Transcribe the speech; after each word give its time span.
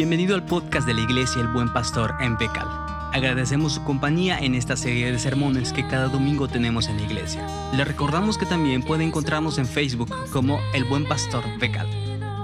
Bienvenido 0.00 0.34
al 0.34 0.46
podcast 0.46 0.86
de 0.86 0.94
la 0.94 1.02
Iglesia 1.02 1.42
El 1.42 1.48
Buen 1.48 1.70
Pastor 1.74 2.14
en 2.20 2.38
Becal. 2.38 2.66
Agradecemos 3.12 3.74
su 3.74 3.84
compañía 3.84 4.38
en 4.38 4.54
esta 4.54 4.74
serie 4.74 5.12
de 5.12 5.18
sermones 5.18 5.74
que 5.74 5.86
cada 5.86 6.08
domingo 6.08 6.48
tenemos 6.48 6.88
en 6.88 6.96
la 6.96 7.02
iglesia. 7.02 7.46
Le 7.74 7.84
recordamos 7.84 8.38
que 8.38 8.46
también 8.46 8.82
puede 8.82 9.04
encontrarnos 9.04 9.58
en 9.58 9.66
Facebook 9.66 10.08
como 10.32 10.58
El 10.72 10.84
Buen 10.84 11.06
Pastor 11.06 11.44
Becal. 11.58 11.86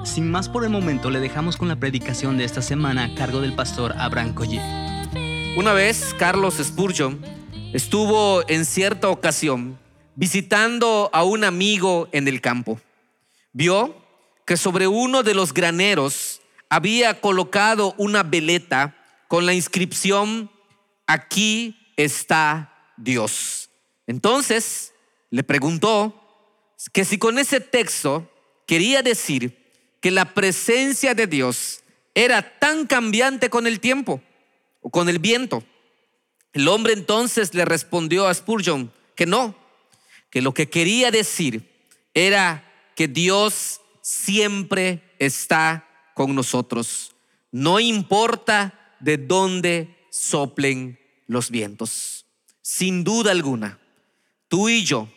Sin 0.05 0.31
más 0.31 0.51
por 0.51 0.65
el 0.65 0.71
momento, 0.71 1.09
le 1.09 1.19
dejamos 1.19 1.57
con 1.57 1.69
la 1.69 1.77
predicación 1.77 2.37
de 2.37 2.45
esta 2.45 2.61
semana 2.61 3.05
a 3.05 3.15
cargo 3.15 3.41
del 3.41 3.55
pastor 3.55 3.95
Abraham 3.97 4.35
Collie. 4.35 4.61
Una 5.57 5.73
vez 5.73 6.15
Carlos 6.19 6.57
Spurgeon 6.63 7.23
estuvo 7.73 8.47
en 8.51 8.67
cierta 8.67 9.09
ocasión 9.09 9.79
visitando 10.15 11.09
a 11.11 11.25
un 11.25 11.43
amigo 11.43 12.11
en 12.13 12.29
el 12.29 12.43
campo. 12.43 12.79
Vio 13.55 13.97
que 14.45 14.59
sobre 14.59 14.89
uno 14.89 15.23
de 15.23 15.33
los 15.33 15.55
graneros 15.55 16.43
había 16.69 17.21
colocado 17.21 17.95
una 17.99 18.23
veleta 18.23 18.97
con 19.29 19.47
la 19.47 19.55
inscripción, 19.55 20.51
aquí 21.07 21.93
está 21.97 22.93
Dios. 22.97 23.71
Entonces 24.07 24.93
le 25.31 25.43
preguntó 25.43 26.23
que 26.93 27.05
si 27.05 27.19
con 27.19 27.39
ese 27.39 27.61
texto 27.61 28.31
quería 28.67 29.03
decir 29.03 29.73
que 30.01 30.11
la 30.11 30.35
presencia 30.35 31.15
de 31.15 31.27
Dios 31.27 31.83
era 32.15 32.59
tan 32.59 32.87
cambiante 32.87 33.51
con 33.51 33.67
el 33.67 33.81
tiempo 33.81 34.23
o 34.81 34.91
con 34.91 35.09
el 35.09 35.19
viento. 35.19 35.65
El 36.53 36.69
hombre 36.69 36.93
entonces 36.93 37.55
le 37.55 37.65
respondió 37.65 38.27
a 38.27 38.35
Spurgeon 38.35 38.93
que 39.15 39.27
no, 39.27 39.55
que 40.31 40.43
lo 40.43 40.55
que 40.55 40.71
quería 40.71 41.11
decir 41.11 41.71
era 42.15 42.65
que 42.95 43.09
Dios 43.09 43.81
siempre 44.01 45.03
está 45.19 45.86
con 46.17 46.35
nosotros. 46.35 47.15
No 47.53 47.79
importa 47.79 48.97
de 49.01 49.19
dónde 49.19 49.95
soplen 50.11 50.99
los 51.27 51.51
vientos. 51.51 52.25
Sin 52.63 53.05
duda 53.05 53.33
alguna, 53.33 53.79
tú 54.49 54.71
y 54.71 54.83
yo 54.83 55.09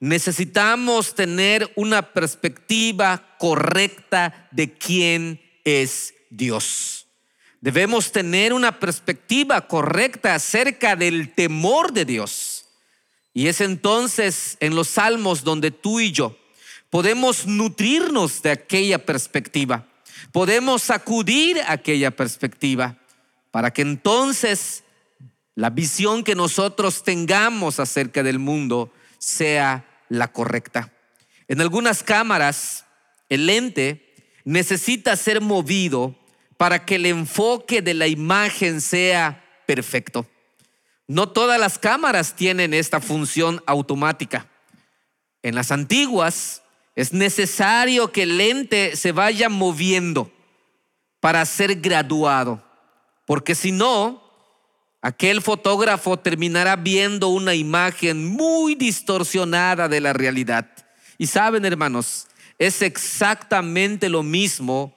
necesitamos 0.00 1.14
tener 1.14 1.70
una 1.76 2.12
perspectiva 2.12 3.36
correcta 3.38 4.48
de 4.50 4.72
quién 4.72 5.40
es 5.64 6.14
Dios. 6.30 7.06
Debemos 7.60 8.10
tener 8.10 8.52
una 8.52 8.80
perspectiva 8.80 9.68
correcta 9.68 10.34
acerca 10.34 10.96
del 10.96 11.32
temor 11.32 11.92
de 11.92 12.04
Dios. 12.04 12.64
Y 13.32 13.46
es 13.46 13.60
entonces 13.60 14.56
en 14.58 14.74
los 14.74 14.88
salmos 14.88 15.44
donde 15.44 15.70
tú 15.70 16.00
y 16.00 16.10
yo 16.10 16.36
podemos 16.90 17.46
nutrirnos 17.46 18.42
de 18.42 18.50
aquella 18.50 19.06
perspectiva 19.06 19.86
podemos 20.32 20.82
sacudir 20.82 21.60
aquella 21.66 22.10
perspectiva 22.10 22.96
para 23.50 23.72
que 23.72 23.82
entonces 23.82 24.84
la 25.54 25.70
visión 25.70 26.24
que 26.24 26.34
nosotros 26.34 27.02
tengamos 27.02 27.80
acerca 27.80 28.22
del 28.22 28.38
mundo 28.38 28.92
sea 29.18 29.84
la 30.08 30.32
correcta. 30.32 30.92
En 31.48 31.60
algunas 31.60 32.02
cámaras, 32.02 32.86
el 33.28 33.46
lente 33.46 34.14
necesita 34.44 35.16
ser 35.16 35.40
movido 35.40 36.16
para 36.56 36.84
que 36.84 36.96
el 36.96 37.06
enfoque 37.06 37.82
de 37.82 37.94
la 37.94 38.06
imagen 38.06 38.80
sea 38.80 39.44
perfecto. 39.66 40.26
No 41.06 41.28
todas 41.28 41.58
las 41.58 41.78
cámaras 41.78 42.36
tienen 42.36 42.72
esta 42.72 43.00
función 43.00 43.62
automática. 43.66 44.48
En 45.42 45.54
las 45.54 45.72
antiguas, 45.72 46.62
es 47.00 47.14
necesario 47.14 48.12
que 48.12 48.24
el 48.24 48.36
lente 48.36 48.94
se 48.94 49.12
vaya 49.12 49.48
moviendo 49.48 50.30
para 51.18 51.46
ser 51.46 51.76
graduado, 51.76 52.62
porque 53.26 53.54
si 53.54 53.72
no, 53.72 54.22
aquel 55.00 55.40
fotógrafo 55.40 56.18
terminará 56.18 56.76
viendo 56.76 57.28
una 57.28 57.54
imagen 57.54 58.26
muy 58.26 58.74
distorsionada 58.74 59.88
de 59.88 60.00
la 60.02 60.12
realidad. 60.12 60.68
Y 61.16 61.26
saben, 61.26 61.64
hermanos, 61.64 62.26
es 62.58 62.82
exactamente 62.82 64.10
lo 64.10 64.22
mismo 64.22 64.94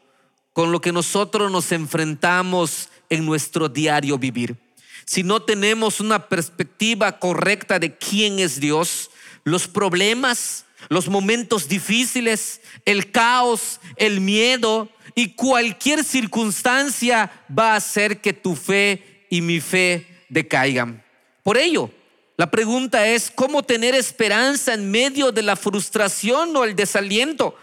con 0.51 0.73
lo 0.73 0.81
que 0.81 0.91
nosotros 0.91 1.49
nos 1.49 1.71
enfrentamos 1.71 2.89
en 3.09 3.25
nuestro 3.25 3.69
diario 3.69 4.17
vivir. 4.17 4.57
Si 5.05 5.23
no 5.23 5.41
tenemos 5.41 6.01
una 6.01 6.27
perspectiva 6.27 7.17
correcta 7.19 7.79
de 7.79 7.97
quién 7.97 8.39
es 8.39 8.59
Dios, 8.59 9.09
los 9.45 9.69
problemas, 9.69 10.65
los 10.89 11.07
momentos 11.07 11.67
difíciles, 11.67 12.61
el 12.85 13.11
caos, 13.11 13.79
el 13.95 14.21
miedo 14.21 14.89
y 15.15 15.33
cualquier 15.33 16.03
circunstancia 16.03 17.31
va 17.57 17.73
a 17.73 17.77
hacer 17.77 18.21
que 18.21 18.33
tu 18.33 18.55
fe 18.55 19.25
y 19.29 19.41
mi 19.41 19.59
fe 19.59 20.07
decaigan. 20.29 21.03
Por 21.43 21.57
ello, 21.57 21.89
la 22.37 22.49
pregunta 22.49 23.07
es, 23.07 23.29
¿cómo 23.29 23.63
tener 23.63 23.93
esperanza 23.93 24.73
en 24.73 24.89
medio 24.89 25.31
de 25.31 25.43
la 25.43 25.55
frustración 25.55 26.55
o 26.55 26.63
el 26.63 26.75
desaliento? 26.75 27.55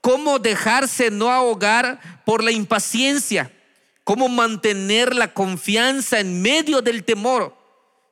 ¿Cómo 0.00 0.38
dejarse 0.38 1.10
no 1.10 1.30
ahogar 1.30 2.22
por 2.24 2.42
la 2.42 2.50
impaciencia? 2.50 3.52
¿Cómo 4.04 4.28
mantener 4.28 5.14
la 5.14 5.32
confianza 5.32 6.18
en 6.18 6.40
medio 6.40 6.82
del 6.82 7.04
temor? 7.04 7.56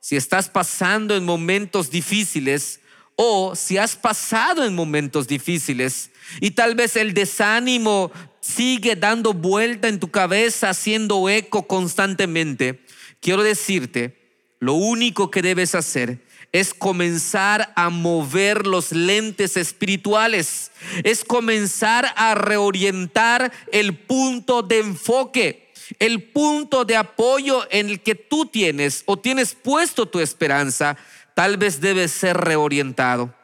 Si 0.00 0.14
estás 0.14 0.48
pasando 0.48 1.16
en 1.16 1.24
momentos 1.24 1.90
difíciles, 1.90 2.80
o 3.16 3.56
si 3.56 3.78
has 3.78 3.96
pasado 3.96 4.64
en 4.64 4.74
momentos 4.74 5.26
difíciles 5.26 6.10
y 6.40 6.52
tal 6.52 6.74
vez 6.74 6.96
el 6.96 7.14
desánimo 7.14 8.12
sigue 8.40 8.94
dando 8.94 9.32
vuelta 9.32 9.88
en 9.88 9.98
tu 9.98 10.10
cabeza, 10.10 10.70
haciendo 10.70 11.28
eco 11.28 11.66
constantemente, 11.66 12.80
quiero 13.20 13.42
decirte, 13.42 14.16
lo 14.60 14.74
único 14.74 15.30
que 15.30 15.42
debes 15.42 15.74
hacer 15.74 16.24
es 16.52 16.72
comenzar 16.72 17.72
a 17.74 17.90
mover 17.90 18.66
los 18.66 18.92
lentes 18.92 19.56
espirituales, 19.56 20.70
es 21.04 21.24
comenzar 21.24 22.12
a 22.16 22.34
reorientar 22.34 23.52
el 23.72 23.96
punto 23.96 24.62
de 24.62 24.78
enfoque, 24.78 25.72
el 25.98 26.22
punto 26.22 26.84
de 26.84 26.96
apoyo 26.96 27.66
en 27.70 27.90
el 27.90 28.00
que 28.00 28.14
tú 28.14 28.46
tienes 28.46 29.02
o 29.06 29.18
tienes 29.18 29.54
puesto 29.54 30.06
tu 30.06 30.20
esperanza 30.20 30.96
tal 31.36 31.58
vez 31.58 31.82
debe 31.82 32.08
ser 32.08 32.38
reorientado. 32.38 33.34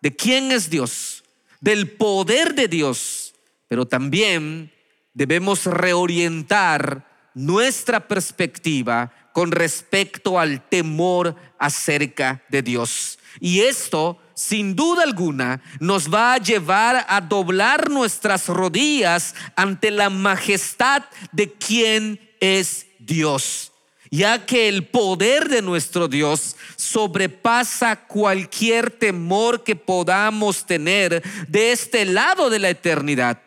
¿De 0.00 0.16
quién 0.16 0.50
es 0.50 0.70
Dios? 0.70 1.24
Del 1.60 1.90
poder 1.90 2.54
de 2.54 2.68
Dios. 2.68 3.34
Pero 3.68 3.86
también 3.86 4.72
debemos 5.12 5.66
reorientar 5.66 7.06
nuestra 7.34 8.08
perspectiva 8.08 9.12
con 9.34 9.52
respecto 9.52 10.40
al 10.40 10.66
temor 10.70 11.36
acerca 11.58 12.42
de 12.48 12.62
Dios. 12.62 13.18
Y 13.40 13.60
esto, 13.60 14.18
sin 14.32 14.74
duda 14.74 15.02
alguna, 15.02 15.60
nos 15.80 16.12
va 16.12 16.32
a 16.32 16.38
llevar 16.38 17.04
a 17.06 17.20
doblar 17.20 17.90
nuestras 17.90 18.48
rodillas 18.48 19.34
ante 19.54 19.90
la 19.90 20.08
majestad 20.08 21.02
de 21.30 21.52
quien 21.52 22.18
es 22.40 22.86
Dios 22.98 23.73
ya 24.16 24.46
que 24.46 24.68
el 24.68 24.86
poder 24.86 25.48
de 25.48 25.60
nuestro 25.60 26.06
Dios 26.06 26.54
sobrepasa 26.76 27.96
cualquier 27.96 28.92
temor 28.92 29.64
que 29.64 29.74
podamos 29.74 30.64
tener 30.64 31.20
de 31.48 31.72
este 31.72 32.04
lado 32.04 32.48
de 32.48 32.60
la 32.60 32.70
eternidad. 32.70 33.40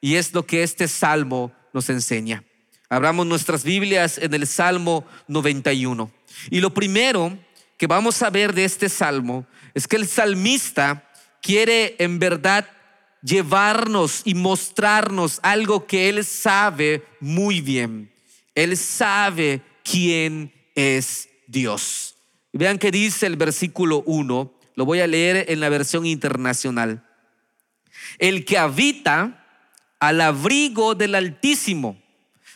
Y 0.00 0.16
es 0.16 0.34
lo 0.34 0.44
que 0.44 0.64
este 0.64 0.88
salmo 0.88 1.52
nos 1.72 1.88
enseña. 1.88 2.42
Abramos 2.88 3.26
nuestras 3.26 3.62
Biblias 3.62 4.18
en 4.18 4.34
el 4.34 4.46
Salmo 4.46 5.06
91. 5.28 6.10
Y 6.50 6.60
lo 6.60 6.74
primero 6.74 7.38
que 7.76 7.86
vamos 7.86 8.20
a 8.22 8.30
ver 8.30 8.52
de 8.54 8.64
este 8.64 8.88
salmo 8.88 9.46
es 9.72 9.86
que 9.86 9.96
el 9.96 10.08
salmista 10.08 11.08
quiere 11.40 11.94
en 12.00 12.18
verdad 12.18 12.68
llevarnos 13.22 14.22
y 14.24 14.34
mostrarnos 14.34 15.38
algo 15.42 15.86
que 15.86 16.08
él 16.08 16.24
sabe 16.24 17.04
muy 17.20 17.60
bien. 17.60 18.10
Él 18.56 18.76
sabe 18.76 19.62
quién 19.90 20.52
es 20.74 21.28
Dios. 21.46 22.16
Vean 22.52 22.78
que 22.78 22.90
dice 22.90 23.26
el 23.26 23.36
versículo 23.36 24.02
1, 24.06 24.52
lo 24.74 24.84
voy 24.84 25.00
a 25.00 25.06
leer 25.06 25.46
en 25.48 25.60
la 25.60 25.68
versión 25.68 26.06
internacional. 26.06 27.04
El 28.18 28.44
que 28.44 28.58
habita 28.58 29.44
al 29.98 30.20
abrigo 30.20 30.94
del 30.94 31.14
Altísimo 31.14 32.00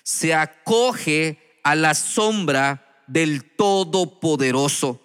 se 0.03 0.35
acoge 0.35 1.59
a 1.63 1.75
la 1.75 1.95
sombra 1.95 3.05
del 3.07 3.45
Todopoderoso. 3.45 5.01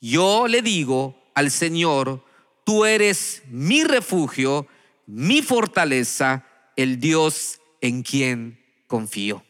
Yo 0.00 0.46
le 0.48 0.62
digo 0.62 1.30
al 1.34 1.50
Señor, 1.50 2.24
tú 2.64 2.84
eres 2.84 3.42
mi 3.48 3.84
refugio, 3.84 4.66
mi 5.06 5.42
fortaleza, 5.42 6.46
el 6.76 7.00
Dios 7.00 7.60
en 7.80 8.02
quien 8.02 8.62
confío. 8.86 9.44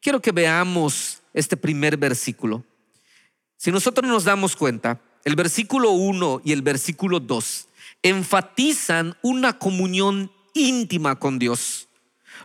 Quiero 0.00 0.20
que 0.20 0.32
veamos 0.32 1.21
este 1.34 1.56
primer 1.56 1.96
versículo. 1.96 2.64
Si 3.56 3.70
nosotros 3.70 4.08
nos 4.08 4.24
damos 4.24 4.56
cuenta, 4.56 5.00
el 5.24 5.36
versículo 5.36 5.90
1 5.92 6.42
y 6.44 6.52
el 6.52 6.62
versículo 6.62 7.20
2 7.20 7.68
enfatizan 8.02 9.16
una 9.22 9.58
comunión 9.58 10.32
íntima 10.54 11.18
con 11.18 11.38
Dios. 11.38 11.88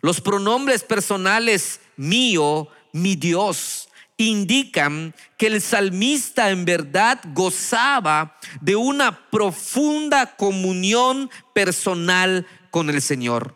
Los 0.01 0.21
pronombres 0.21 0.83
personales 0.83 1.79
mío, 1.95 2.67
mi 2.93 3.15
Dios, 3.15 3.89
indican 4.17 5.13
que 5.37 5.47
el 5.47 5.61
salmista 5.61 6.49
en 6.49 6.65
verdad 6.65 7.19
gozaba 7.33 8.37
de 8.61 8.75
una 8.75 9.29
profunda 9.29 10.35
comunión 10.35 11.29
personal 11.53 12.45
con 12.71 12.89
el 12.89 13.01
Señor. 13.01 13.55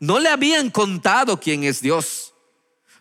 No 0.00 0.18
le 0.18 0.28
habían 0.28 0.70
contado 0.70 1.40
quién 1.40 1.64
es 1.64 1.80
Dios. 1.80 2.34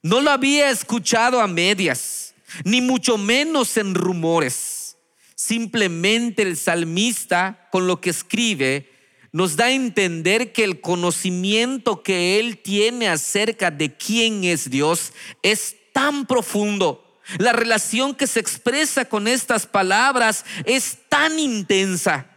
No 0.08 0.22
lo 0.22 0.32
había 0.32 0.70
escuchado 0.70 1.42
a 1.42 1.48
medias, 1.48 2.34
ni 2.64 2.80
mucho 2.80 3.18
menos 3.18 3.76
en 3.76 3.94
rumores. 3.94 4.96
Simplemente 5.36 6.44
el 6.44 6.56
salmista, 6.56 7.68
con 7.74 7.88
lo 7.88 8.00
que 8.00 8.12
escribe, 8.12 8.90
nos 9.34 9.58
da 9.58 9.66
a 9.66 9.72
entender 9.72 10.54
que 10.54 10.64
el 10.64 10.80
conocimiento 10.80 12.04
que 12.04 12.40
él 12.40 12.60
tiene 12.60 13.10
acerca 13.10 13.70
de 13.70 13.98
quién 13.98 14.46
es 14.46 14.70
Dios 14.70 15.12
es 15.44 15.76
tan 15.92 16.26
profundo. 16.26 17.20
La 17.38 17.52
relación 17.52 18.16
que 18.16 18.28
se 18.28 18.40
expresa 18.40 19.04
con 19.04 19.28
estas 19.28 19.66
palabras 19.66 20.46
es 20.64 21.00
tan 21.10 21.38
intensa 21.38 22.28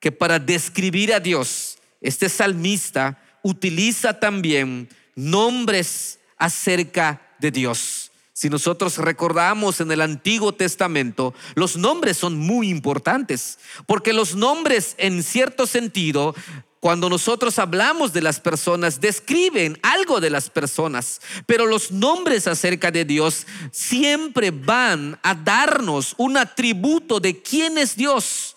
que 0.00 0.10
para 0.10 0.40
describir 0.40 1.14
a 1.14 1.20
Dios, 1.20 1.78
este 2.00 2.28
salmista 2.28 3.22
utiliza 3.44 4.18
también 4.18 4.88
nombres 5.14 6.17
acerca 6.38 7.20
de 7.38 7.50
Dios. 7.50 8.10
Si 8.32 8.48
nosotros 8.48 8.98
recordamos 8.98 9.80
en 9.80 9.90
el 9.90 10.00
Antiguo 10.00 10.52
Testamento, 10.52 11.34
los 11.54 11.76
nombres 11.76 12.16
son 12.16 12.38
muy 12.38 12.68
importantes, 12.68 13.58
porque 13.86 14.12
los 14.12 14.36
nombres 14.36 14.94
en 14.98 15.24
cierto 15.24 15.66
sentido 15.66 16.34
cuando 16.80 17.08
nosotros 17.08 17.58
hablamos 17.58 18.12
de 18.12 18.22
las 18.22 18.38
personas, 18.38 19.00
describen 19.00 19.78
algo 19.82 20.20
de 20.20 20.30
las 20.30 20.48
personas, 20.48 21.20
pero 21.46 21.66
los 21.66 21.90
nombres 21.90 22.46
acerca 22.46 22.92
de 22.92 23.04
Dios 23.04 23.46
siempre 23.72 24.52
van 24.52 25.18
a 25.22 25.34
darnos 25.34 26.14
un 26.18 26.36
atributo 26.36 27.18
de 27.18 27.42
quién 27.42 27.78
es 27.78 27.96
Dios. 27.96 28.54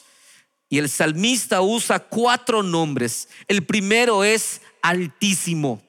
Y 0.69 0.77
el 0.77 0.87
salmista 0.87 1.61
usa 1.61 1.99
cuatro 1.99 2.61
nombres. 2.61 3.27
El 3.47 3.65
primero 3.65 4.23
es 4.23 4.61
altísimo, 4.83 5.81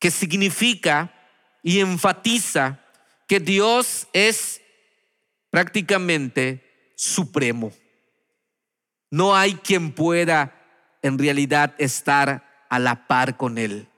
que 0.00 0.10
significa 0.10 1.14
y 1.62 1.78
enfatiza 1.78 2.80
que 3.28 3.38
Dios 3.38 4.08
es 4.12 4.60
prácticamente 5.50 6.92
supremo. 6.96 7.72
No 9.10 9.36
hay 9.36 9.54
quien 9.54 9.92
pueda 9.92 10.56
en 11.02 11.18
realidad 11.18 11.74
estar 11.78 12.66
a 12.68 12.78
la 12.78 13.06
par 13.06 13.36
con 13.36 13.58
Él. 13.58 13.88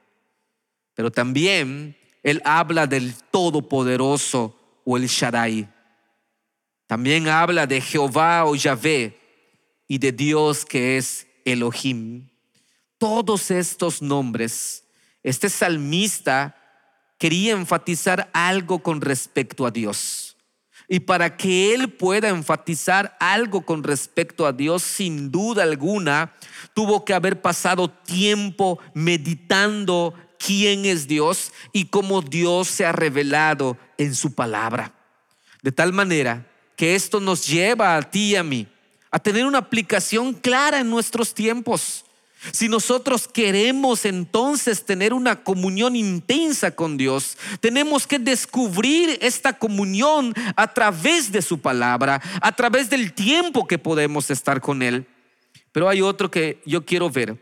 Pero 0.93 1.11
también 1.11 1.97
Él 2.21 2.41
habla 2.43 2.85
del 2.85 3.15
Todopoderoso 3.15 4.81
o 4.83 4.97
el 4.97 5.07
Shaddai. 5.07 5.69
También 6.87 7.27
habla 7.27 7.65
de 7.65 7.81
Jehová 7.81 8.45
o 8.45 8.55
Yahvé 8.55 9.17
y 9.87 9.97
de 9.97 10.11
Dios 10.11 10.65
que 10.65 10.97
es 10.97 11.27
Elohim. 11.45 12.29
Todos 12.97 13.51
estos 13.51 14.01
nombres, 14.01 14.82
este 15.23 15.49
salmista 15.49 16.55
quería 17.17 17.53
enfatizar 17.53 18.29
algo 18.33 18.79
con 18.79 19.01
respecto 19.01 19.65
a 19.65 19.71
Dios. 19.71 20.35
Y 20.89 20.99
para 20.99 21.37
que 21.37 21.73
él 21.73 21.93
pueda 21.93 22.29
enfatizar 22.29 23.15
algo 23.19 23.65
con 23.65 23.83
respecto 23.83 24.45
a 24.45 24.51
Dios, 24.51 24.83
sin 24.83 25.31
duda 25.31 25.63
alguna, 25.63 26.33
tuvo 26.73 27.05
que 27.05 27.13
haber 27.13 27.41
pasado 27.41 27.89
tiempo 27.89 28.79
meditando 28.93 30.13
quién 30.37 30.85
es 30.85 31.07
Dios 31.07 31.53
y 31.71 31.85
cómo 31.85 32.21
Dios 32.21 32.67
se 32.67 32.85
ha 32.85 32.91
revelado 32.91 33.77
en 33.97 34.13
su 34.13 34.35
palabra. 34.35 34.93
De 35.61 35.71
tal 35.71 35.93
manera 35.93 36.45
que 36.75 36.95
esto 36.95 37.21
nos 37.21 37.47
lleva 37.47 37.95
a 37.95 38.01
ti 38.01 38.31
y 38.31 38.35
a 38.35 38.43
mí 38.43 38.67
a 39.09 39.19
tener 39.19 39.45
una 39.45 39.59
aplicación 39.59 40.33
clara 40.33 40.79
en 40.79 40.89
nuestros 40.89 41.33
tiempos. 41.33 42.03
Si 42.51 42.67
nosotros 42.67 43.27
queremos 43.27 44.05
entonces 44.05 44.85
tener 44.85 45.13
una 45.13 45.43
comunión 45.43 45.95
intensa 45.95 46.71
con 46.71 46.97
Dios, 46.97 47.37
tenemos 47.61 48.05
que 48.05 48.19
descubrir 48.19 49.17
esta 49.21 49.57
comunión 49.57 50.33
a 50.55 50.73
través 50.73 51.31
de 51.31 51.41
su 51.41 51.59
palabra, 51.59 52.21
a 52.41 52.51
través 52.51 52.89
del 52.89 53.13
tiempo 53.13 53.65
que 53.65 53.77
podemos 53.77 54.29
estar 54.29 54.59
con 54.59 54.81
Él. 54.81 55.07
Pero 55.71 55.87
hay 55.87 56.01
otro 56.01 56.29
que 56.29 56.61
yo 56.65 56.85
quiero 56.85 57.09
ver. 57.09 57.37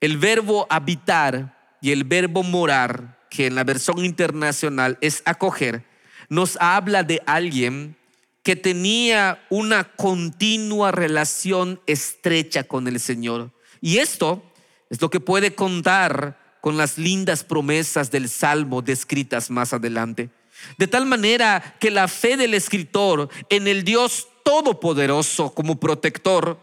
El 0.00 0.18
verbo 0.18 0.66
habitar 0.70 1.76
y 1.80 1.92
el 1.92 2.04
verbo 2.04 2.42
morar, 2.42 3.20
que 3.30 3.46
en 3.46 3.54
la 3.54 3.64
versión 3.64 4.04
internacional 4.04 4.98
es 5.00 5.22
acoger, 5.24 5.84
nos 6.28 6.56
habla 6.60 7.02
de 7.04 7.22
alguien 7.26 7.96
que 8.42 8.56
tenía 8.56 9.44
una 9.50 9.84
continua 9.84 10.90
relación 10.90 11.80
estrecha 11.86 12.64
con 12.64 12.88
el 12.88 12.98
Señor 12.98 13.55
y 13.80 13.98
esto 13.98 14.42
es 14.90 15.00
lo 15.00 15.10
que 15.10 15.20
puede 15.20 15.54
contar 15.54 16.38
con 16.60 16.76
las 16.76 16.98
lindas 16.98 17.44
promesas 17.44 18.10
del 18.10 18.28
Salmo 18.28 18.82
descritas 18.82 19.50
más 19.50 19.72
adelante. 19.72 20.30
De 20.78 20.86
tal 20.86 21.06
manera 21.06 21.76
que 21.78 21.90
la 21.90 22.08
fe 22.08 22.36
del 22.36 22.54
escritor 22.54 23.28
en 23.50 23.68
el 23.68 23.84
Dios 23.84 24.28
Todopoderoso 24.44 25.52
como 25.54 25.78
protector 25.78 26.58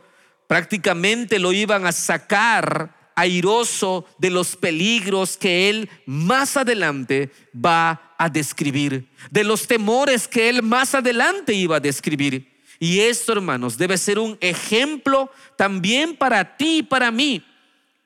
prácticamente 0.48 1.38
lo 1.40 1.52
iban 1.52 1.86
a 1.86 1.92
sacar 1.92 3.12
airoso 3.16 4.06
de 4.18 4.30
los 4.30 4.56
peligros 4.56 5.38
que 5.38 5.70
él 5.70 5.90
más 6.06 6.58
adelante 6.58 7.30
va 7.54 8.16
a 8.18 8.30
describir, 8.30 9.10
de 9.30 9.44
los 9.44 9.68
temores 9.68 10.28
que 10.28 10.50
él 10.50 10.64
más 10.64 10.96
adelante 10.96 11.54
iba 11.54 11.78
a 11.78 11.82
describir. 11.82 12.53
Y 12.80 13.00
esto, 13.00 13.34
hermanos, 13.34 13.78
debe 13.78 13.98
ser 13.98 14.20
un 14.20 14.38
ejemplo 14.42 15.32
también 15.58 16.16
para 16.16 16.58
ti 16.58 16.80
y 16.80 16.84
para 16.84 17.12
mí. 17.12 17.46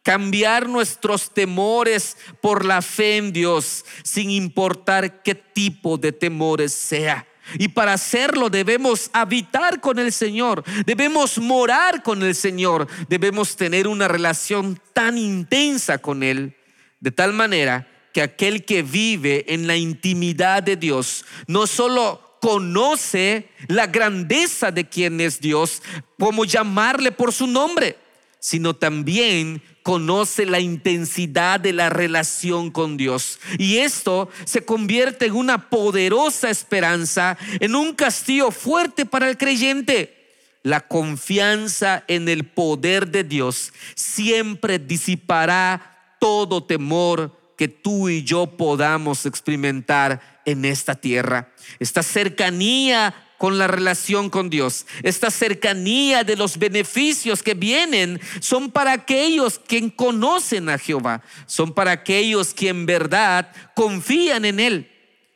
Cambiar 0.04 0.70
nuestros 0.70 1.34
temores 1.34 2.18
por 2.42 2.64
la 2.64 2.82
fe 2.82 3.18
en 3.18 3.34
Dios, 3.34 3.84
sin 4.04 4.32
importar 4.32 5.22
qué 5.22 5.36
tipo 5.36 5.98
de 5.98 6.12
temores 6.12 6.74
sea. 6.74 7.28
Y 7.56 7.70
para 7.70 7.94
hacerlo 7.94 8.50
debemos 8.50 9.10
habitar 9.14 9.80
con 9.80 10.00
el 10.00 10.12
Señor, 10.12 10.64
debemos 10.86 11.38
morar 11.38 12.04
con 12.04 12.22
el 12.24 12.36
Señor, 12.36 12.88
debemos 13.08 13.56
tener 13.56 13.88
una 13.88 14.08
relación 14.08 14.80
tan 14.94 15.18
intensa 15.18 15.98
con 15.98 16.24
Él, 16.24 16.56
de 17.00 17.12
tal 17.12 17.34
manera 17.34 17.88
que 18.14 18.22
aquel 18.22 18.66
que 18.66 18.82
vive 18.82 19.46
en 19.54 19.68
la 19.68 19.78
intimidad 19.78 20.64
de 20.64 20.76
Dios 20.76 21.26
no 21.48 21.68
solo 21.68 22.27
conoce 22.48 23.50
la 23.68 23.88
grandeza 23.88 24.72
de 24.72 24.88
quien 24.88 25.20
es 25.20 25.42
Dios, 25.42 25.82
como 26.18 26.46
llamarle 26.46 27.12
por 27.12 27.34
su 27.34 27.46
nombre, 27.46 27.98
sino 28.40 28.74
también 28.74 29.62
conoce 29.84 30.46
la 30.46 30.62
intensidad 30.62 31.60
de 31.60 31.74
la 31.74 31.90
relación 31.90 32.72
con 32.72 32.96
Dios. 32.96 33.38
Y 33.58 33.80
esto 33.80 34.30
se 34.46 34.64
convierte 34.64 35.26
en 35.26 35.34
una 35.34 35.70
poderosa 35.70 36.50
esperanza, 36.50 37.38
en 37.60 37.76
un 37.76 37.94
castillo 37.94 38.50
fuerte 38.52 39.06
para 39.06 39.28
el 39.30 39.38
creyente. 39.38 40.16
La 40.64 40.88
confianza 40.88 42.06
en 42.08 42.30
el 42.30 42.46
poder 42.46 43.10
de 43.10 43.26
Dios 43.26 43.74
siempre 43.94 44.80
disipará 44.80 46.16
todo 46.22 46.64
temor 46.64 47.37
que 47.58 47.68
tú 47.68 48.08
y 48.08 48.24
yo 48.24 48.46
podamos 48.56 49.26
experimentar 49.26 50.42
en 50.46 50.64
esta 50.64 50.96
tierra. 50.96 51.52
Esta 51.80 52.04
cercanía 52.04 53.14
con 53.38 53.58
la 53.58 53.68
relación 53.68 54.30
con 54.30 54.50
Dios, 54.50 54.86
esta 55.04 55.30
cercanía 55.30 56.24
de 56.24 56.36
los 56.36 56.58
beneficios 56.58 57.44
que 57.44 57.54
vienen 57.54 58.20
son 58.40 58.72
para 58.72 58.94
aquellos 58.94 59.60
que 59.60 59.94
conocen 59.96 60.70
a 60.70 60.78
Jehová, 60.78 61.22
son 61.46 61.74
para 61.74 61.92
aquellos 61.92 62.54
que 62.54 62.70
en 62.70 62.86
verdad 62.86 63.52
confían 63.76 64.46
en 64.46 64.60
Él. 64.60 64.92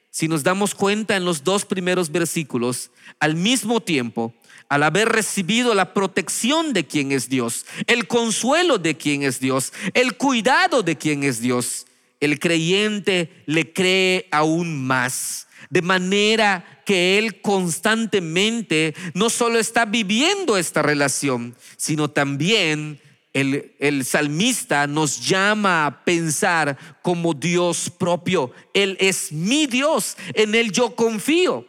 Si 0.10 0.28
nos 0.28 0.44
damos 0.44 0.76
cuenta 0.76 1.16
en 1.16 1.26
los 1.26 1.44
dos 1.44 1.66
primeros 1.66 2.12
versículos, 2.12 2.92
al 3.20 3.36
mismo 3.36 3.82
tiempo, 3.82 4.34
al 4.68 4.84
haber 4.84 5.10
recibido 5.10 5.74
la 5.74 5.94
protección 5.94 6.74
de 6.74 6.88
quien 6.88 7.12
es 7.12 7.30
Dios, 7.30 7.66
el 7.88 8.08
consuelo 8.08 8.78
de 8.78 8.98
quien 8.98 9.24
es 9.24 9.40
Dios, 9.40 9.74
el 9.94 10.18
cuidado 10.18 10.82
de 10.82 10.98
quien 10.98 11.24
es 11.24 11.40
Dios, 11.40 11.86
el 12.22 12.40
creyente 12.40 13.44
le 13.46 13.74
cree 13.74 14.28
aún 14.32 14.86
más. 14.86 15.48
De 15.70 15.82
manera 15.82 16.82
que 16.86 17.18
él 17.18 17.42
constantemente 17.42 18.96
no 19.14 19.30
solo 19.30 19.60
está 19.60 19.86
viviendo 19.86 20.58
esta 20.58 20.82
relación, 20.82 21.56
sino 21.78 22.10
también 22.10 23.00
el, 23.34 23.74
el, 23.80 24.04
salmista 24.06 24.88
nos 24.88 25.26
llama 25.26 25.86
a 25.86 26.04
pensar 26.04 26.78
como 27.02 27.34
Dios 27.34 27.90
propio. 27.90 28.52
Él 28.74 28.98
es 29.00 29.32
mi 29.32 29.68
Dios, 29.68 30.18
en 30.34 30.56
Él 30.56 30.72
yo 30.72 30.96
confío. 30.96 31.66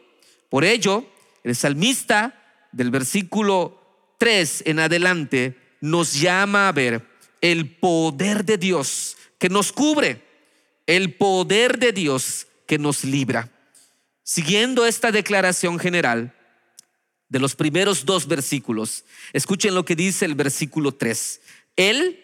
Por 0.48 0.64
ello, 0.64 1.06
el 1.44 1.54
salmista 1.54 2.34
del 2.72 2.90
versículo 2.90 3.80
3 4.18 4.64
en 4.66 4.80
adelante 4.80 5.56
nos 5.80 6.14
llama 6.14 6.68
a 6.68 6.72
ver 6.72 7.06
el 7.40 7.68
poder 7.76 8.44
de 8.44 8.56
Dios 8.56 9.16
que 9.38 9.48
nos 9.48 9.72
cubre, 9.72 10.22
el 10.86 11.14
poder 11.14 11.78
de 11.78 11.92
Dios 11.92 12.46
que 12.66 12.78
nos 12.78 13.04
libra. 13.04 13.50
Siguiendo 14.22 14.86
esta 14.86 15.10
declaración 15.10 15.78
general 15.78 16.34
de 17.28 17.38
los 17.38 17.54
primeros 17.54 18.04
dos 18.04 18.26
versículos, 18.26 19.04
escuchen 19.32 19.74
lo 19.74 19.84
que 19.84 19.96
dice 19.96 20.24
el 20.24 20.34
versículo 20.34 20.92
3. 20.92 21.40
Él 21.76 22.22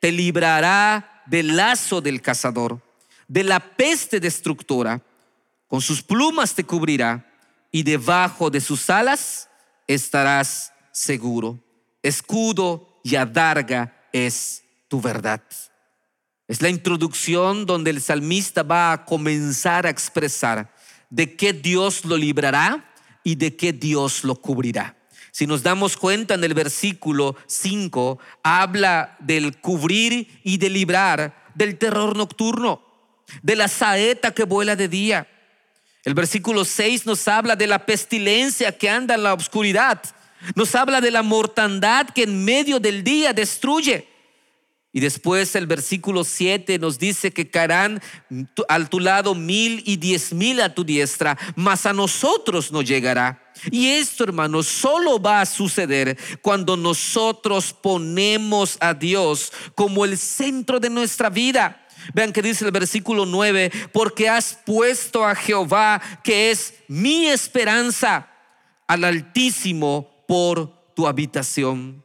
te 0.00 0.12
librará 0.12 1.22
del 1.26 1.56
lazo 1.56 2.00
del 2.00 2.22
cazador, 2.22 2.80
de 3.28 3.44
la 3.44 3.60
peste 3.60 4.20
destructora, 4.20 5.02
con 5.66 5.80
sus 5.80 6.02
plumas 6.02 6.54
te 6.54 6.64
cubrirá 6.64 7.32
y 7.70 7.84
debajo 7.84 8.50
de 8.50 8.60
sus 8.60 8.90
alas 8.90 9.48
estarás 9.86 10.72
seguro. 10.92 11.58
Escudo 12.02 13.00
y 13.04 13.16
adarga 13.16 14.08
es 14.12 14.64
tu 14.88 15.00
verdad. 15.00 15.42
Es 16.50 16.60
la 16.60 16.68
introducción 16.68 17.64
donde 17.64 17.90
el 17.90 18.00
salmista 18.00 18.64
va 18.64 18.90
a 18.90 19.04
comenzar 19.04 19.86
a 19.86 19.90
expresar 19.90 20.74
de 21.08 21.36
qué 21.36 21.52
Dios 21.52 22.04
lo 22.04 22.16
librará 22.16 22.92
y 23.22 23.36
de 23.36 23.54
qué 23.54 23.72
Dios 23.72 24.24
lo 24.24 24.34
cubrirá. 24.34 24.96
Si 25.30 25.46
nos 25.46 25.62
damos 25.62 25.96
cuenta 25.96 26.34
en 26.34 26.42
el 26.42 26.54
versículo 26.54 27.36
5, 27.46 28.18
habla 28.42 29.16
del 29.20 29.58
cubrir 29.58 30.40
y 30.42 30.58
de 30.58 30.70
librar 30.70 31.52
del 31.54 31.78
terror 31.78 32.16
nocturno, 32.16 32.84
de 33.42 33.54
la 33.54 33.68
saeta 33.68 34.34
que 34.34 34.42
vuela 34.42 34.74
de 34.74 34.88
día. 34.88 35.28
El 36.02 36.14
versículo 36.14 36.64
6 36.64 37.06
nos 37.06 37.28
habla 37.28 37.54
de 37.54 37.68
la 37.68 37.86
pestilencia 37.86 38.76
que 38.76 38.90
anda 38.90 39.14
en 39.14 39.22
la 39.22 39.34
oscuridad. 39.34 40.02
Nos 40.56 40.74
habla 40.74 41.00
de 41.00 41.12
la 41.12 41.22
mortandad 41.22 42.08
que 42.10 42.24
en 42.24 42.44
medio 42.44 42.80
del 42.80 43.04
día 43.04 43.32
destruye. 43.32 44.09
Y 44.92 44.98
después 44.98 45.54
el 45.54 45.68
versículo 45.68 46.24
7 46.24 46.78
nos 46.80 46.98
dice 46.98 47.30
que 47.30 47.48
caerán 47.48 48.02
al 48.68 48.88
tu 48.88 48.98
lado 48.98 49.36
mil 49.36 49.84
y 49.86 49.96
diez 49.96 50.32
mil 50.32 50.60
a 50.60 50.74
tu 50.74 50.82
diestra, 50.82 51.38
mas 51.54 51.86
a 51.86 51.92
nosotros 51.92 52.72
no 52.72 52.82
llegará. 52.82 53.52
Y 53.70 53.88
esto, 53.88 54.24
hermanos, 54.24 54.66
solo 54.66 55.20
va 55.20 55.42
a 55.42 55.46
suceder 55.46 56.18
cuando 56.42 56.76
nosotros 56.76 57.72
ponemos 57.72 58.76
a 58.80 58.92
Dios 58.92 59.52
como 59.76 60.04
el 60.04 60.18
centro 60.18 60.80
de 60.80 60.90
nuestra 60.90 61.30
vida. 61.30 61.86
Vean 62.12 62.32
que 62.32 62.42
dice 62.42 62.64
el 62.64 62.72
versículo 62.72 63.26
9, 63.26 63.70
porque 63.92 64.28
has 64.28 64.58
puesto 64.66 65.24
a 65.24 65.36
Jehová, 65.36 66.00
que 66.24 66.50
es 66.50 66.74
mi 66.88 67.26
esperanza, 67.26 68.28
al 68.88 69.04
Altísimo 69.04 70.24
por 70.26 70.94
tu 70.94 71.06
habitación. 71.06 72.04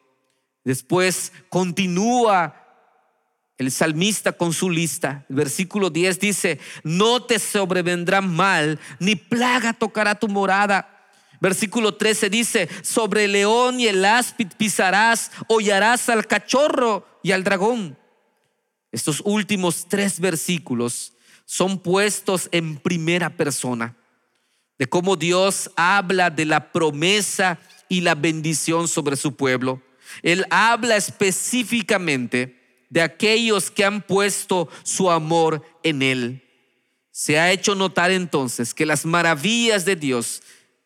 Después 0.64 1.32
continúa 1.50 2.65
el 3.58 3.72
salmista 3.72 4.34
con 4.34 4.52
su 4.54 4.70
lista, 4.70 5.26
el 5.30 5.36
versículo 5.38 5.90
10 5.90 6.20
dice, 6.20 6.60
no 6.84 7.24
te 7.24 7.40
sobrevendrá 7.40 8.22
mal, 8.22 8.80
ni 9.00 9.16
plaga 9.16 9.72
tocará 9.74 10.16
tu 10.16 10.28
morada. 10.28 10.92
Versículo 11.40 11.96
13 11.96 12.30
dice, 12.30 12.70
sobre 12.82 13.26
el 13.26 13.34
león 13.34 13.80
y 13.80 13.88
el 13.88 14.04
áspid 14.04 14.48
pisarás, 14.58 15.32
hollarás 15.48 16.10
al 16.10 16.28
cachorro 16.28 17.08
y 17.24 17.32
al 17.32 17.44
dragón. 17.44 17.98
Estos 18.92 19.22
últimos 19.24 19.88
tres 19.88 20.20
versículos 20.20 21.14
son 21.46 21.80
puestos 21.80 22.50
en 22.52 22.78
primera 22.78 23.30
persona, 23.30 23.96
de 24.78 24.88
cómo 24.88 25.16
Dios 25.16 25.72
habla 25.78 26.30
de 26.30 26.46
la 26.46 26.74
promesa 26.74 27.58
y 27.88 28.02
la 28.02 28.16
bendición 28.16 28.90
sobre 28.90 29.16
su 29.16 29.36
pueblo. 29.36 29.82
Él 30.24 30.46
habla 30.50 30.98
específicamente 30.98 32.65
de 32.96 33.02
aquellos 33.02 33.70
que 33.70 33.84
han 33.84 34.02
puesto 34.02 34.70
su 34.84 35.12
amor 35.12 35.62
en 35.84 36.02
Él. 36.02 36.42
Se 37.12 37.38
ha 37.38 37.52
hecho 37.52 37.76
notar 37.76 38.10
entonces 38.10 38.74
que 38.74 38.86
las 38.86 39.06
maravillas 39.06 39.84
de 39.84 39.98
Dios, 39.98 40.42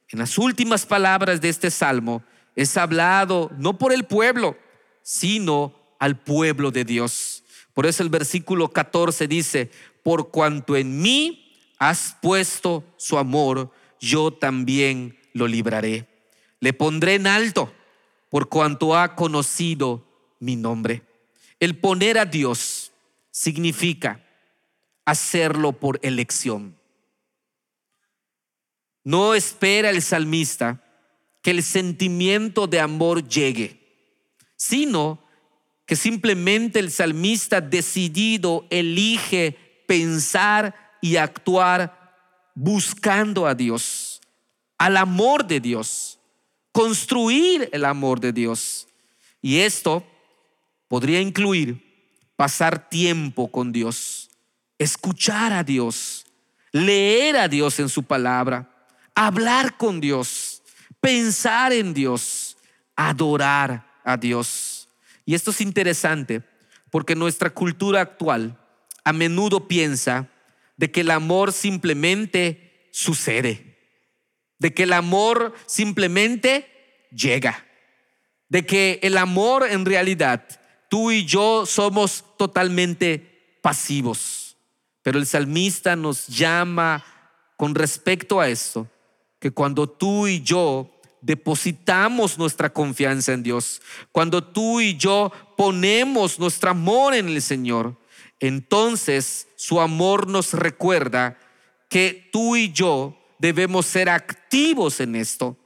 en 0.10 0.18
las 0.18 0.40
últimas 0.40 0.88
palabras 0.88 1.40
de 1.40 1.50
este 1.50 1.70
salmo, 1.70 2.24
es 2.56 2.76
hablado 2.78 3.52
no 3.60 3.78
por 3.78 3.94
el 3.94 4.06
pueblo, 4.06 4.58
sino 5.04 5.76
al 6.00 6.18
pueblo 6.18 6.72
de 6.72 6.84
Dios. 6.84 7.44
Por 7.76 7.86
eso 7.86 8.02
el 8.02 8.10
versículo 8.10 8.70
14 8.70 9.28
dice, 9.28 9.70
por 10.02 10.32
cuanto 10.32 10.76
en 10.76 11.00
mí 11.00 11.54
has 11.78 12.16
puesto 12.24 12.84
su 12.98 13.20
amor, 13.20 13.72
yo 14.02 14.34
también 14.34 15.16
lo 15.34 15.46
libraré. 15.46 16.08
Le 16.60 16.74
pondré 16.74 17.14
en 17.14 17.28
alto 17.28 17.72
por 18.32 18.50
cuanto 18.50 18.98
ha 18.98 19.14
conocido 19.16 20.04
mi 20.40 20.56
nombre. 20.56 21.04
El 21.60 21.78
poner 21.78 22.18
a 22.18 22.26
Dios 22.26 22.92
significa 23.32 24.24
hacerlo 25.06 25.74
por 25.74 26.00
elección. 26.04 26.78
No 29.04 29.34
espera 29.34 29.90
el 29.90 30.02
salmista 30.02 30.84
que 31.42 31.52
el 31.52 31.64
sentimiento 31.64 32.68
de 32.68 32.80
amor 32.80 33.28
llegue, 33.28 33.80
sino 34.56 35.24
que 35.86 35.96
simplemente 35.96 36.80
el 36.80 36.92
salmista 36.92 37.62
decidido 37.62 38.68
elige 38.70 39.58
pensar 39.88 40.98
y 41.02 41.16
actuar 41.16 42.14
buscando 42.54 43.48
a 43.48 43.56
Dios, 43.56 44.22
al 44.78 44.98
amor 44.98 45.48
de 45.48 45.60
Dios, 45.60 46.20
construir 46.72 47.70
el 47.72 47.86
amor 47.86 48.20
de 48.20 48.34
Dios. 48.34 48.88
Y 49.42 49.60
esto 49.60 50.06
podría 50.90 51.22
incluir 51.22 51.82
pasar 52.36 52.90
tiempo 52.90 53.50
con 53.50 53.72
Dios, 53.72 54.30
escuchar 54.78 55.54
a 55.54 55.64
Dios, 55.64 56.26
leer 56.74 57.38
a 57.38 57.48
Dios 57.48 57.80
en 57.80 57.88
su 57.88 58.04
palabra, 58.04 58.70
hablar 59.16 59.78
con 59.78 60.02
Dios, 60.02 60.62
pensar 61.00 61.72
en 61.72 61.94
Dios, 61.94 62.58
adorar 62.96 63.88
a 64.04 64.18
Dios. 64.18 64.90
Y 65.26 65.36
esto 65.36 65.52
es 65.52 65.62
interesante 65.62 66.42
porque 66.90 67.16
nuestra 67.16 67.52
cultura 67.52 68.02
actual 68.02 68.58
a 69.04 69.14
menudo 69.14 69.68
piensa 69.68 70.28
de 70.76 70.90
que 70.92 71.02
el 71.02 71.12
amor 71.12 71.54
simplemente 71.54 72.90
sucede, 72.92 73.78
de 74.58 74.74
que 74.74 74.84
el 74.84 74.94
amor 74.94 75.54
simplemente 75.68 77.08
llega, 77.12 77.66
de 78.48 78.66
que 78.66 79.00
el 79.04 79.18
amor 79.18 79.68
en 79.70 79.86
realidad 79.86 80.59
tú 80.90 81.12
y 81.12 81.26
yo 81.26 81.66
somos 81.66 82.26
totalmente 82.38 83.58
pasivos. 83.62 84.58
Pero 85.02 85.18
el 85.18 85.26
salmista 85.26 85.96
nos 85.96 86.28
llama 86.28 87.06
con 87.56 87.76
respecto 87.76 88.40
a 88.40 88.50
esto, 88.50 88.88
que 89.40 89.52
cuando 89.52 89.88
tú 89.88 90.28
y 90.28 90.42
yo 90.42 91.00
depositamos 91.22 92.38
nuestra 92.38 92.72
confianza 92.72 93.34
en 93.34 93.44
Dios, 93.44 93.82
cuando 94.12 94.44
tú 94.44 94.82
y 94.82 94.98
yo 94.98 95.32
ponemos 95.58 96.40
nuestro 96.40 96.72
amor 96.72 97.14
en 97.14 97.30
el 97.30 97.42
Señor, 97.42 97.98
entonces 98.40 99.48
su 99.56 99.80
amor 99.80 100.28
nos 100.28 100.54
recuerda 100.54 101.38
que 101.90 102.30
tú 102.32 102.56
y 102.56 102.72
yo 102.72 103.18
debemos 103.40 103.86
ser 103.86 104.10
activos 104.10 105.00
en 105.00 105.16
esto. 105.16 105.58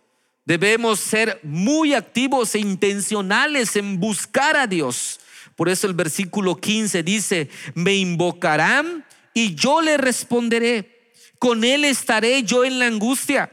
Debemos 0.45 0.99
ser 0.99 1.39
muy 1.43 1.93
activos 1.93 2.53
e 2.55 2.59
intencionales 2.59 3.75
en 3.75 3.99
buscar 3.99 4.57
a 4.57 4.67
Dios. 4.67 5.19
Por 5.55 5.69
eso 5.69 5.87
el 5.87 5.93
versículo 5.93 6.57
15 6.57 7.03
dice, 7.03 7.49
me 7.75 7.95
invocarán 7.95 9.05
y 9.33 9.55
yo 9.55 9.81
le 9.81 9.97
responderé. 9.97 11.11
Con 11.39 11.63
él 11.63 11.85
estaré 11.85 12.43
yo 12.43 12.65
en 12.65 12.79
la 12.79 12.87
angustia. 12.87 13.51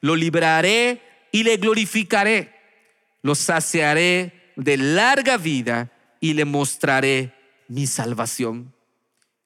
Lo 0.00 0.14
libraré 0.14 1.02
y 1.32 1.42
le 1.42 1.56
glorificaré. 1.56 2.54
Lo 3.22 3.34
saciaré 3.34 4.52
de 4.56 4.76
larga 4.76 5.36
vida 5.36 5.90
y 6.20 6.34
le 6.34 6.44
mostraré 6.44 7.32
mi 7.68 7.86
salvación. 7.86 8.72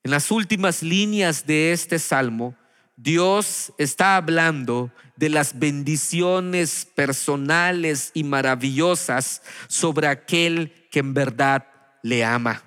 En 0.05 0.11
las 0.11 0.31
últimas 0.31 0.83
líneas 0.83 1.47
de 1.47 1.73
este 1.73 1.99
salmo, 1.99 2.57
Dios 3.03 3.73
está 3.79 4.15
hablando 4.15 4.93
de 5.17 5.29
las 5.29 5.59
bendiciones 5.59 6.87
personales 6.95 8.13
y 8.15 8.23
maravillosas 8.23 9.43
sobre 9.67 10.07
aquel 10.07 10.73
que 10.89 11.01
en 11.01 11.13
verdad 11.13 11.67
le 12.05 12.25
ama. 12.25 12.63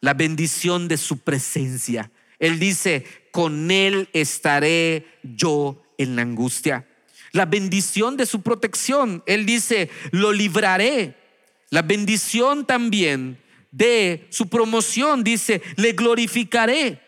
La 0.00 0.12
bendición 0.12 0.86
de 0.86 0.98
su 0.98 1.20
presencia. 1.20 2.10
Él 2.38 2.58
dice, 2.58 3.06
con 3.32 3.70
Él 3.70 4.10
estaré 4.12 5.06
yo 5.22 5.82
en 5.96 6.14
la 6.14 6.22
angustia. 6.22 6.86
La 7.32 7.46
bendición 7.46 8.18
de 8.18 8.26
su 8.26 8.42
protección. 8.42 9.22
Él 9.24 9.46
dice, 9.46 9.88
lo 10.10 10.34
libraré. 10.34 11.16
La 11.70 11.80
bendición 11.80 12.66
también 12.66 13.38
de 13.70 14.26
su 14.28 14.50
promoción. 14.50 15.24
Dice, 15.24 15.62
le 15.76 15.92
glorificaré 15.92 17.00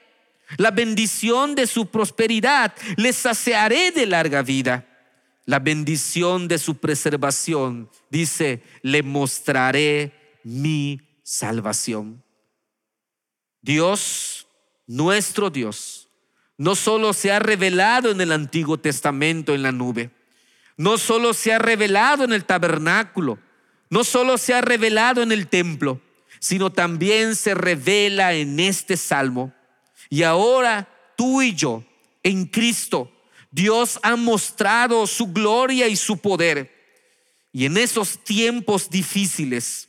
la 0.56 0.70
bendición 0.70 1.54
de 1.54 1.66
su 1.66 1.86
prosperidad, 1.86 2.74
les 2.96 3.16
saciaré 3.16 3.90
de 3.90 4.06
larga 4.06 4.42
vida. 4.42 4.88
La 5.44 5.58
bendición 5.58 6.46
de 6.46 6.58
su 6.58 6.76
preservación, 6.76 7.90
dice, 8.10 8.62
le 8.82 9.02
mostraré 9.02 10.40
mi 10.44 11.00
salvación. 11.22 12.22
Dios, 13.60 14.46
nuestro 14.86 15.50
Dios, 15.50 16.08
no 16.58 16.74
solo 16.74 17.12
se 17.12 17.32
ha 17.32 17.38
revelado 17.38 18.10
en 18.10 18.20
el 18.20 18.32
Antiguo 18.32 18.78
Testamento 18.78 19.54
en 19.54 19.62
la 19.62 19.72
nube, 19.72 20.10
no 20.76 20.98
solo 20.98 21.34
se 21.34 21.52
ha 21.52 21.58
revelado 21.58 22.24
en 22.24 22.32
el 22.32 22.44
tabernáculo, 22.44 23.38
no 23.90 24.04
solo 24.04 24.38
se 24.38 24.54
ha 24.54 24.60
revelado 24.60 25.22
en 25.22 25.32
el 25.32 25.48
templo, 25.48 26.00
sino 26.38 26.70
también 26.70 27.36
se 27.36 27.54
revela 27.54 28.32
en 28.32 28.58
este 28.58 28.96
salmo. 28.96 29.52
Y 30.12 30.24
ahora 30.24 30.86
tú 31.16 31.40
y 31.40 31.54
yo, 31.54 31.82
en 32.22 32.44
Cristo, 32.44 33.10
Dios 33.50 33.98
ha 34.02 34.14
mostrado 34.14 35.06
su 35.06 35.28
gloria 35.28 35.88
y 35.88 35.96
su 35.96 36.18
poder. 36.18 36.70
Y 37.50 37.64
en 37.64 37.78
esos 37.78 38.22
tiempos 38.22 38.90
difíciles, 38.90 39.88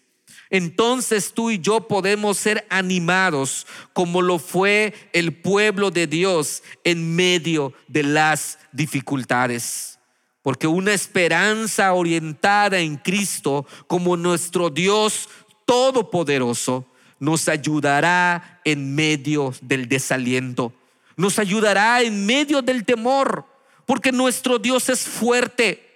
entonces 0.49 1.33
tú 1.33 1.51
y 1.51 1.59
yo 1.59 1.89
podemos 1.89 2.37
ser 2.37 2.65
animados 2.69 3.67
como 3.91 4.21
lo 4.21 4.39
fue 4.39 4.93
el 5.11 5.35
pueblo 5.35 5.91
de 5.91 6.07
Dios 6.07 6.63
en 6.85 7.17
medio 7.17 7.73
de 7.89 8.03
las 8.03 8.59
dificultades. 8.71 9.99
Porque 10.41 10.67
una 10.67 10.93
esperanza 10.93 11.91
orientada 11.91 12.79
en 12.79 12.95
Cristo 12.95 13.65
como 13.87 14.15
nuestro 14.15 14.69
Dios 14.69 15.27
todopoderoso 15.65 16.87
nos 17.23 17.47
ayudará 17.47 18.59
en 18.65 18.95
medio 18.95 19.53
del 19.61 19.87
desaliento, 19.87 20.73
nos 21.15 21.39
ayudará 21.39 22.01
en 22.01 22.25
medio 22.25 22.61
del 22.61 22.83
temor, 22.83 23.45
porque 23.85 24.11
nuestro 24.11 24.59
Dios 24.59 24.89
es 24.89 25.05
fuerte. 25.05 25.89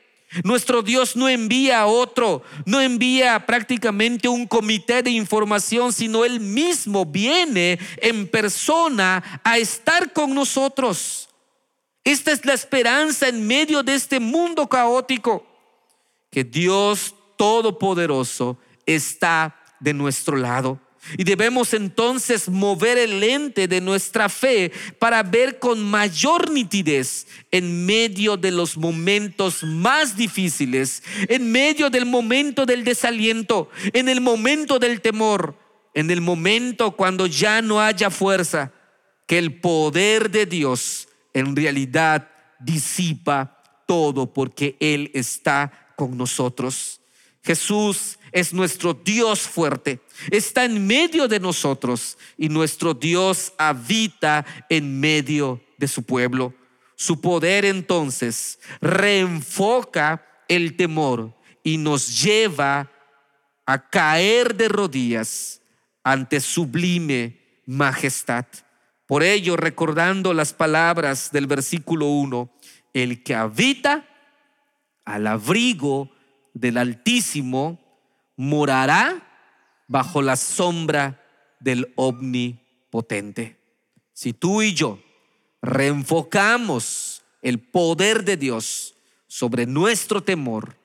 Nuestro 0.44 0.82
Dios 0.82 1.16
no 1.16 1.28
envía 1.28 1.82
a 1.82 1.86
otro, 1.86 2.44
no 2.66 2.80
envía 2.80 3.46
prácticamente 3.46 4.28
un 4.28 4.46
comité 4.46 5.02
de 5.02 5.10
información, 5.12 5.92
sino 5.92 6.24
Él 6.24 6.40
mismo 6.40 7.06
viene 7.06 7.78
en 7.98 8.28
persona 8.28 9.42
a 9.44 9.58
estar 9.58 10.14
con 10.14 10.34
nosotros. 10.34 11.30
Esta 12.04 12.32
es 12.32 12.46
la 12.46 12.54
esperanza 12.54 13.28
en 13.28 13.46
medio 13.46 13.84
de 13.84 13.96
este 13.96 14.20
mundo 14.20 14.68
caótico, 14.68 15.46
que 16.30 16.46
Dios 16.46 17.16
Todopoderoso 17.38 18.58
está 18.86 19.56
de 19.80 19.94
nuestro 19.94 20.38
lado. 20.38 20.87
Y 21.18 21.24
debemos 21.24 21.74
entonces 21.74 22.50
mover 22.50 22.98
el 22.98 23.20
lente 23.20 23.68
de 23.68 23.80
nuestra 23.80 24.28
fe 24.28 24.72
para 25.00 25.24
ver 25.24 25.60
con 25.60 25.82
mayor 25.84 26.52
nitidez 26.52 27.28
en 27.52 27.86
medio 27.86 28.36
de 28.36 28.52
los 28.52 28.76
momentos 28.76 29.64
más 29.64 30.18
difíciles, 30.18 31.04
en 31.30 31.52
medio 31.52 31.90
del 31.90 32.06
momento 32.06 32.66
del 32.66 32.84
desaliento, 32.84 33.70
en 33.94 34.10
el 34.10 34.20
momento 34.20 34.80
del 34.80 35.00
temor, 35.00 35.58
en 35.94 36.12
el 36.12 36.22
momento 36.22 36.92
cuando 36.92 37.28
ya 37.28 37.62
no 37.62 37.80
haya 37.80 38.10
fuerza, 38.10 38.74
que 39.28 39.38
el 39.38 39.60
poder 39.60 40.30
de 40.32 40.46
Dios 40.46 41.08
en 41.34 41.56
realidad 41.56 42.30
disipa 42.60 43.58
todo 43.86 44.34
porque 44.34 44.76
Él 44.80 45.12
está 45.14 45.94
con 45.96 46.18
nosotros. 46.18 47.02
Jesús 47.44 48.20
es 48.38 48.54
nuestro 48.54 48.94
Dios 48.94 49.42
fuerte, 49.42 50.00
está 50.30 50.66
en 50.66 50.86
medio 50.86 51.28
de 51.28 51.40
nosotros 51.40 52.20
y 52.38 52.50
nuestro 52.50 52.94
Dios 52.94 53.52
habita 53.58 54.46
en 54.70 55.00
medio 55.00 55.60
de 55.80 55.88
su 55.88 56.04
pueblo. 56.04 56.54
Su 56.96 57.20
poder 57.20 57.66
entonces 57.66 58.60
reenfoca 58.80 60.24
el 60.48 60.76
temor 60.76 61.34
y 61.64 61.78
nos 61.78 62.24
lleva 62.24 62.92
a 63.66 63.90
caer 63.90 64.56
de 64.56 64.70
rodillas 64.70 65.62
ante 66.04 66.40
sublime 66.40 67.62
majestad. 67.66 68.46
Por 69.08 69.24
ello, 69.24 69.58
recordando 69.58 70.32
las 70.36 70.54
palabras 70.54 71.32
del 71.32 71.48
versículo 71.48 72.06
1, 72.06 72.52
el 72.94 73.24
que 73.24 73.34
habita 73.34 74.08
al 75.06 75.26
abrigo 75.26 76.12
del 76.54 76.78
Altísimo 76.78 77.87
morará 78.38 79.22
bajo 79.88 80.22
la 80.22 80.38
sombra 80.38 81.22
del 81.60 81.92
Omnipotente. 81.96 83.60
Si 84.14 84.32
tú 84.34 84.62
y 84.62 84.74
yo 84.74 85.00
reenfocamos 85.62 87.24
el 87.42 87.60
poder 87.60 88.24
de 88.24 88.38
Dios 88.38 88.96
sobre 89.28 89.66
nuestro 89.66 90.24
temor, 90.24 90.78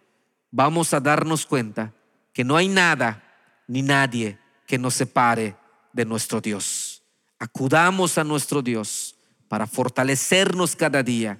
vamos 0.50 0.92
a 0.92 1.00
darnos 1.00 1.46
cuenta 1.46 1.94
que 2.32 2.44
no 2.44 2.56
hay 2.56 2.68
nada 2.68 3.22
ni 3.68 3.82
nadie 3.82 4.38
que 4.66 4.78
nos 4.78 4.94
separe 4.94 5.56
de 5.92 6.04
nuestro 6.04 6.40
Dios. 6.40 7.02
Acudamos 7.38 8.18
a 8.18 8.24
nuestro 8.24 8.62
Dios 8.62 9.16
para 9.48 9.66
fortalecernos 9.66 10.74
cada 10.74 11.02
día, 11.02 11.38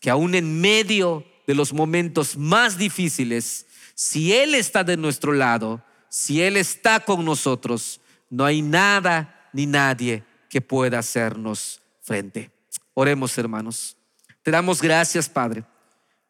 que 0.00 0.10
aún 0.10 0.34
en 0.34 0.60
medio 0.60 1.24
de 1.46 1.54
los 1.54 1.72
momentos 1.72 2.36
más 2.36 2.76
difíciles, 2.76 3.66
si 3.94 4.32
Él 4.32 4.54
está 4.54 4.84
de 4.84 4.96
nuestro 4.96 5.32
lado, 5.32 5.82
si 6.08 6.42
Él 6.42 6.56
está 6.56 7.00
con 7.00 7.24
nosotros, 7.24 8.00
no 8.28 8.44
hay 8.44 8.60
nada 8.60 9.48
ni 9.52 9.66
nadie 9.66 10.24
que 10.50 10.60
pueda 10.60 10.98
hacernos 10.98 11.80
frente. 12.02 12.50
Oremos, 12.94 13.36
hermanos. 13.38 13.96
Te 14.42 14.50
damos 14.50 14.82
gracias, 14.82 15.28
Padre, 15.28 15.64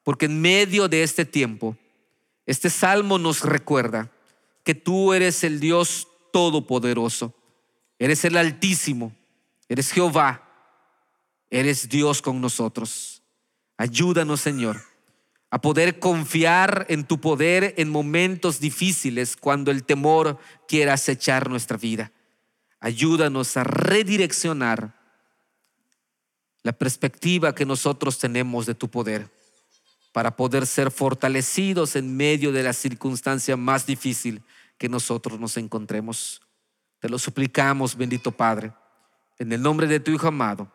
porque 0.03 0.27
en 0.27 0.40
medio 0.40 0.88
de 0.88 1.03
este 1.03 1.24
tiempo, 1.24 1.77
este 2.46 2.70
salmo 2.70 3.18
nos 3.18 3.42
recuerda 3.42 4.11
que 4.62 4.74
tú 4.74 5.12
eres 5.12 5.42
el 5.42 5.59
Dios 5.59 6.07
todopoderoso, 6.33 7.35
eres 7.98 8.24
el 8.24 8.37
Altísimo, 8.37 9.14
eres 9.68 9.90
Jehová, 9.90 10.48
eres 11.50 11.88
Dios 11.88 12.22
con 12.22 12.40
nosotros. 12.40 13.22
Ayúdanos, 13.77 14.40
Señor 14.40 14.93
a 15.54 15.60
poder 15.60 16.00
confiar 16.00 16.84
en 16.88 17.04
tu 17.04 17.20
poder 17.20 17.74
en 17.76 17.88
momentos 17.88 18.58
difíciles 18.58 19.36
cuando 19.36 19.70
el 19.70 19.84
temor 19.84 20.36
quiera 20.66 20.94
acechar 20.94 21.48
nuestra 21.48 21.76
vida. 21.76 22.10
Ayúdanos 22.80 23.56
a 23.56 23.62
redireccionar 23.62 24.98
la 26.64 26.72
perspectiva 26.72 27.54
que 27.54 27.64
nosotros 27.64 28.18
tenemos 28.18 28.66
de 28.66 28.74
tu 28.74 28.90
poder 28.90 29.30
para 30.10 30.34
poder 30.34 30.66
ser 30.66 30.90
fortalecidos 30.90 31.94
en 31.94 32.16
medio 32.16 32.50
de 32.50 32.64
la 32.64 32.72
circunstancia 32.72 33.56
más 33.56 33.86
difícil 33.86 34.42
que 34.76 34.88
nosotros 34.88 35.38
nos 35.38 35.56
encontremos. 35.56 36.42
Te 36.98 37.08
lo 37.08 37.16
suplicamos, 37.16 37.96
bendito 37.96 38.32
Padre, 38.32 38.72
en 39.38 39.52
el 39.52 39.62
nombre 39.62 39.86
de 39.86 40.00
tu 40.00 40.10
Hijo 40.10 40.26
amado, 40.26 40.68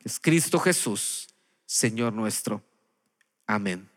que 0.00 0.08
es 0.08 0.18
Cristo 0.18 0.58
Jesús, 0.58 1.28
Señor 1.66 2.14
nuestro. 2.14 2.64
Amén. 3.46 3.91